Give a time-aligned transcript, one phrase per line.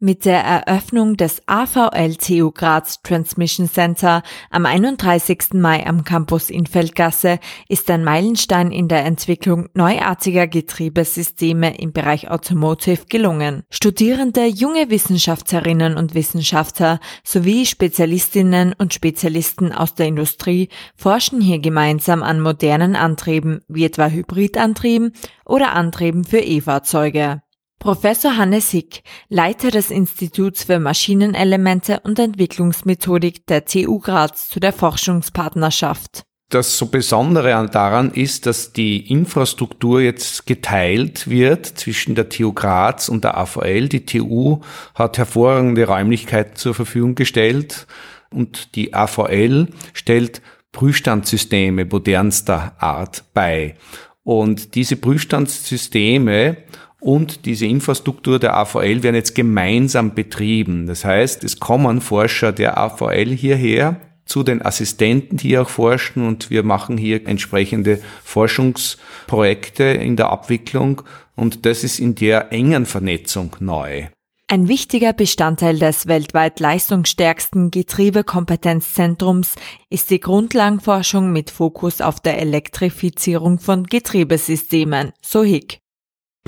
[0.00, 5.54] Mit der Eröffnung des AVL TU Graz Transmission Center am 31.
[5.54, 12.30] Mai am Campus in Feldgasse ist ein Meilenstein in der Entwicklung neuartiger Getriebesysteme im Bereich
[12.30, 13.64] Automotive gelungen.
[13.70, 22.22] Studierende, junge Wissenschaftlerinnen und Wissenschaftler sowie Spezialistinnen und Spezialisten aus der Industrie forschen hier gemeinsam
[22.22, 25.12] an modernen Antrieben wie etwa Hybridantrieben
[25.44, 27.42] oder Antrieben für E-Fahrzeuge.
[27.78, 34.72] Professor Hannes Hick, Leiter des Instituts für Maschinenelemente und Entwicklungsmethodik der TU Graz zu der
[34.72, 36.24] Forschungspartnerschaft.
[36.50, 43.08] Das so Besondere daran ist, dass die Infrastruktur jetzt geteilt wird zwischen der TU Graz
[43.08, 43.88] und der AVL.
[43.88, 44.60] Die TU
[44.94, 47.86] hat hervorragende Räumlichkeiten zur Verfügung gestellt
[48.30, 50.42] und die AVL stellt
[50.72, 53.76] Prüfstandssysteme modernster Art bei.
[54.24, 56.56] Und diese Prüfstandssysteme
[57.00, 60.86] und diese Infrastruktur der AVL werden jetzt gemeinsam betrieben.
[60.86, 66.50] Das heißt, es kommen Forscher der AVL hierher zu den Assistenten, die auch forschen und
[66.50, 71.02] wir machen hier entsprechende Forschungsprojekte in der Abwicklung
[71.34, 74.06] und das ist in der engen Vernetzung neu.
[74.50, 79.56] Ein wichtiger Bestandteil des weltweit leistungsstärksten Getriebekompetenzzentrums
[79.90, 85.80] ist die Grundlagenforschung mit Fokus auf der Elektrifizierung von Getriebesystemen, so Hick.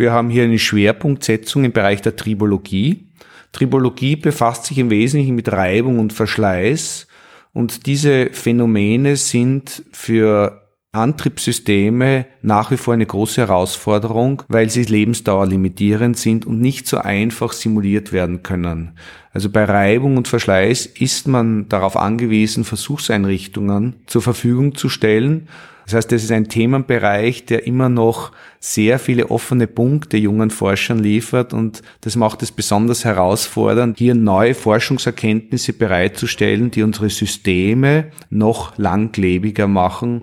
[0.00, 3.10] Wir haben hier eine Schwerpunktsetzung im Bereich der Tribologie.
[3.52, 7.06] Tribologie befasst sich im Wesentlichen mit Reibung und Verschleiß
[7.52, 16.16] und diese Phänomene sind für Antriebssysteme nach wie vor eine große Herausforderung, weil sie lebensdauerlimitierend
[16.16, 18.92] sind und nicht so einfach simuliert werden können.
[19.34, 25.48] Also bei Reibung und Verschleiß ist man darauf angewiesen, Versuchseinrichtungen zur Verfügung zu stellen
[25.84, 30.98] das heißt, das ist ein Themenbereich, der immer noch sehr viele offene Punkte jungen Forschern
[30.98, 38.76] liefert und das macht es besonders herausfordernd, hier neue Forschungserkenntnisse bereitzustellen, die unsere Systeme noch
[38.78, 40.22] langlebiger machen.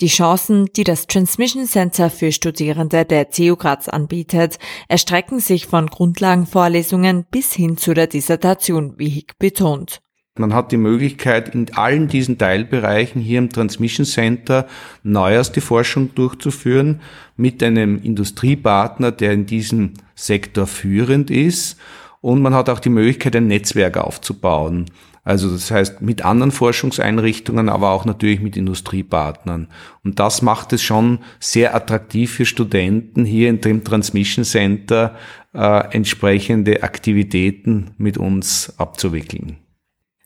[0.00, 5.88] Die Chancen, die das Transmission Center für Studierende der TU Graz anbietet, erstrecken sich von
[5.88, 10.00] Grundlagenvorlesungen bis hin zu der Dissertation, wie Hick betont.
[10.38, 14.66] Man hat die Möglichkeit, in allen diesen Teilbereichen hier im Transmission Center
[15.02, 17.00] neuerste Forschung durchzuführen
[17.36, 21.78] mit einem Industriepartner, der in diesem Sektor führend ist.
[22.20, 24.86] Und man hat auch die Möglichkeit, ein Netzwerk aufzubauen.
[25.28, 29.68] Also das heißt mit anderen Forschungseinrichtungen, aber auch natürlich mit Industriepartnern.
[30.02, 35.16] Und das macht es schon sehr attraktiv für Studenten, hier in dem Transmission Center
[35.52, 39.58] äh, entsprechende Aktivitäten mit uns abzuwickeln.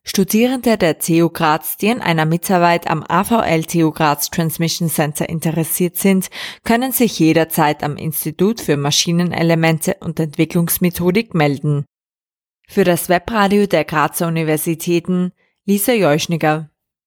[0.05, 5.97] Studierende der TU Graz, die an einer Mitarbeit am AVL TU Graz Transmission Center interessiert
[5.97, 6.29] sind,
[6.65, 11.85] können sich jederzeit am Institut für Maschinenelemente und Entwicklungsmethodik melden.
[12.69, 15.33] Für das Webradio der Grazer Universitäten
[15.67, 16.72] Lisa Jeuschniger